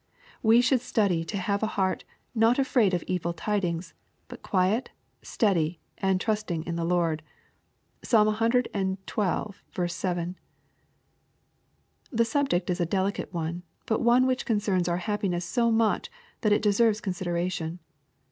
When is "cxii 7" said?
8.37-10.35